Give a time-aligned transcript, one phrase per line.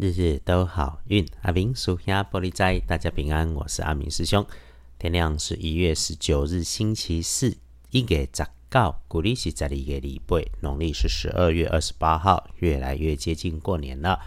[0.00, 4.46] 日日都好运，阿明属下玻璃斋，大家平安，我是阿明师兄。
[4.96, 7.56] 天亮是一月十九日，星期四，
[7.90, 14.20] 一月十九，古历是十二月礼拜，农历是十二月二十八号，越来越接近过年了。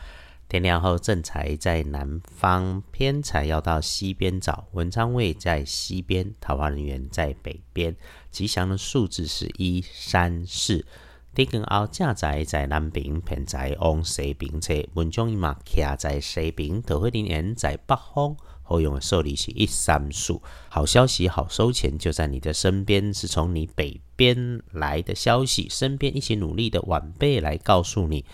[0.49, 7.95] 天亮后，正财在南方，偏财要到西边找，文昌位在西边，桃花人员在北边。
[8.29, 10.85] 吉祥的数字是一三四。
[11.33, 14.73] 地根后正在在南边，偏在往西边侧。
[14.95, 18.35] 文章伊嘛徛在西边，桃花林园在北方。
[18.63, 20.41] 好用的数字是一三数。
[20.67, 25.67] 好消息，好收钱就在你的身边，是从你北边来的消息。
[25.69, 28.25] 身边一起努力的晚辈来告诉你，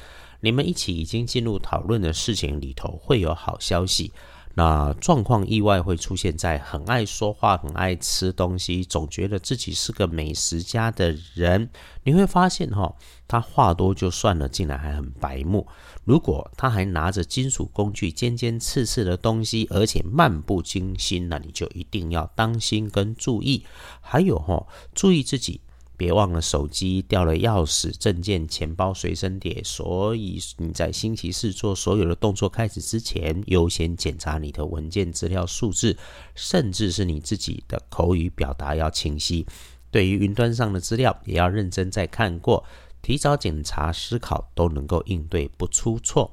[0.42, 4.12] 你们一起已经进入讨论的事情里头会有好消息。
[4.58, 11.70] 那状况意外会出现在很爱说话、很爱吃东西，总觉得自己是个美食家的人。
[12.04, 12.96] 你会发现，哈，
[13.28, 15.68] 他话多就算了，竟然还很白目。
[16.04, 23.64] 如果他还拿着金属工具、尖尖刺刺的东西，而且漫不经心，那你就一定要当心跟注意。
[24.02, 25.62] 还有，哈，注意自己。
[25.98, 29.62] 别忘了手机掉了，钥匙、证件、钱包随身碟。
[29.64, 35.98] 所以你在星期四做所有的动作开始之前，优先检查你的文件资料、数字，
[36.36, 39.46] 甚至是你自己的口语表达要清晰。
[39.90, 42.64] 对于云端上的资料，也要认真再看过，
[43.02, 46.32] 提早检查、思考，都能够应对不出错。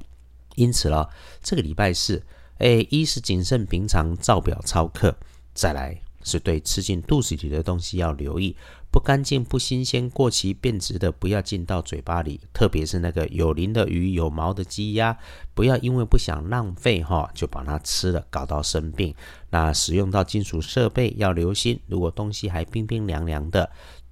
[0.57, 1.09] 因此了，
[1.43, 2.23] 这个礼拜四，
[2.59, 5.11] 哎，一是谨慎平常，照表操课；
[5.55, 8.55] 再来是对吃进肚子里的东西要留意。
[8.95, 12.41] 不干净、不新鲜、过期变质的，不要进到嘴巴里。
[12.53, 15.19] 特别是那个有鳞的鱼、有毛的鸡鸭，
[15.53, 19.13] 不要因为不想浪费哈，就把它吃了，搞到生病。
[19.51, 23.69] 那使用到金属设备要留心，如果东西还冰冰凉凉的。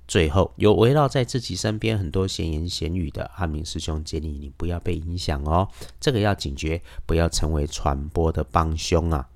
[0.09, 5.69] 最后，有围绕在自己身边很多闲言闲语的阿明师兄建议你不要被影响哦，
[6.01, 9.29] 这个要警觉，不要成为传播的帮凶啊。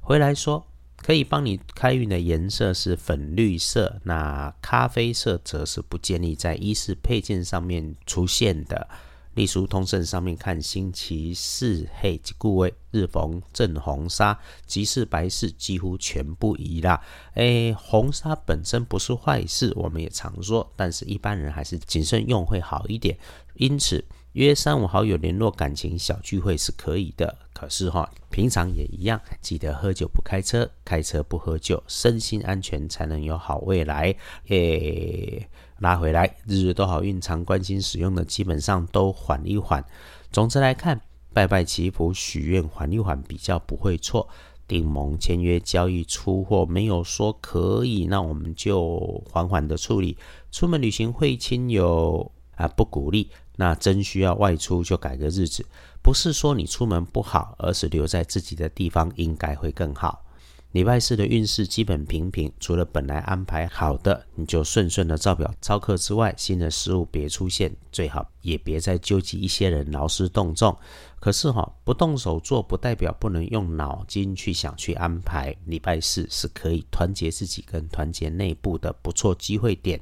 [0.00, 0.66] 回来说。
[1.02, 8.88] 可以帮你开运的颜色是粉绿色，那咖啡色则是不建议在衣饰配件上面出现的。
[9.34, 17.00] 隶书通胜上面看星期四黑即故位日逢正红纱，吉事白事几乎全部移啦。
[17.34, 23.16] 诶，红纱本身不是坏事，我们也常说，但是一般人还是谨慎用会好一点。
[23.54, 24.04] 因此。
[24.34, 34.14] 约三五好友联络感情小聚会是可以的，可是哈，平常也一样，记得喝酒不开车，开车不喝酒，身心安全才能有好未来。
[34.46, 35.48] 诶，
[35.78, 39.84] 拉回来，日日都好运，常关心使用的基本上都缓一缓。
[40.30, 41.00] 总之来看，
[41.32, 44.28] 拜拜祈福许愿缓一缓比较不会错。
[44.68, 50.16] 订盟签约交易出货没有说可以，那我们就缓缓的处理。
[50.52, 53.28] 出门旅行会亲友啊，不鼓励。
[53.60, 55.62] 那真需要外出就改个日子，
[56.00, 60.24] 不是说你出门不好，而是留在自己的地方应该会更好。
[60.72, 70.74] 礼拜四的运势基本平平，除了本来安排好的，你就顺顺的照表操课之外，新的事物别出现，最好也别再纠集一些人劳师动众。
[71.20, 75.54] 可是哈，不动手做不代表不能用脑筋去想去安排。
[75.66, 80.00] 礼拜四是可以团结自己跟团结内部的不错机会点，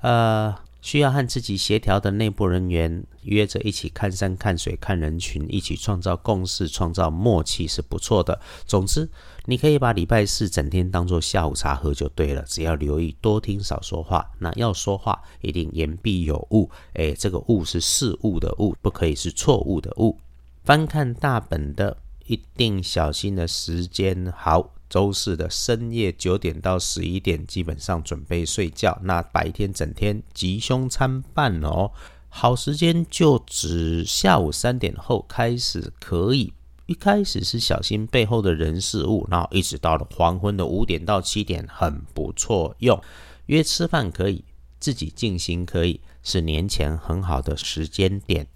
[0.00, 0.54] 呃。
[0.82, 8.40] 需要和自己协调的内部人员约着一起看山看水看人群，一起创造共识、创造默契是不错的。
[8.66, 9.08] 总之，
[9.44, 12.42] 你可以把礼拜四整天当做下午茶喝就对了。
[12.46, 16.70] 只要留意多听少说话，那要说话一定言必有物。
[16.94, 20.18] 诶，这个物是事物的物，不可以是错误的物。
[20.64, 24.72] 翻看大本的，一定小心的时间好。
[24.90, 28.98] 周四的深夜九点到十一点，基本上准备睡觉。
[29.04, 31.92] 那白天整天吉凶参半哦，
[32.28, 36.52] 好时间就指下午三点后开始可以。
[36.86, 43.00] 一开始是小心背后的人事物，然后一直到了黄昏的五点到七点，很不错用。
[43.46, 44.44] 约吃饭可以，
[44.80, 48.48] 自己静心可以，是年前很好的时间点。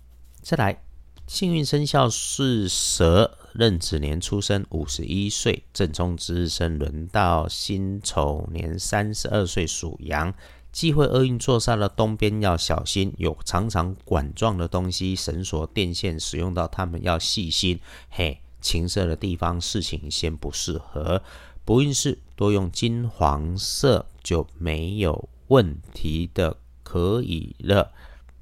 [0.43, 0.83] 再来，
[1.29, 3.39] 幸运生肖是蛇。
[3.55, 10.35] 壬子年出生，五十一岁，正冲值日生，轮到辛丑年三十二岁，属羊。
[10.73, 17.79] 忌讳厄运坐煞的东边要小心，有长长管状的东西，绳索、电线，使用到它们要细心。
[18.11, 21.23] 嘿，情色的地方事情先不适合。
[21.65, 27.93] 不运势多用金黄色就没有问题的，可以了。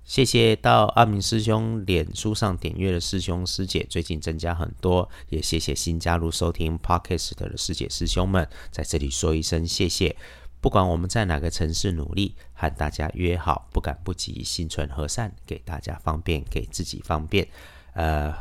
[0.05, 10.17] 谢谢到阿明师兄脸书上点阅的师兄师姐，最近增加很多，也谢谢新加入收听 Podcast 的师姐师兄们，在这里说一声谢谢。
[10.61, 17.47] 不管我们在哪个城市努力，和大家约好，不赶不及，心存和善，给大家方便，给自己方便。
[17.95, 18.35] 呃，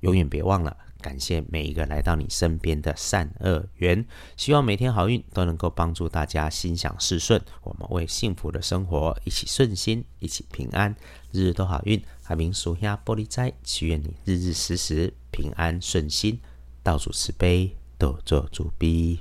[0.00, 0.76] 永远别忘了。
[1.02, 4.06] 感谢每一个来到你身边的善恶缘，
[4.36, 7.42] 希望每天好运都能够帮助大家心想事顺。
[7.64, 10.94] 我们为幸福的生活一起顺心，一起平安，
[11.32, 12.00] 日日都好运。
[12.22, 16.40] 海明属下玻璃斋，祈愿你日日时时平安顺心，
[16.82, 19.18] 道主慈悲，多做主逼。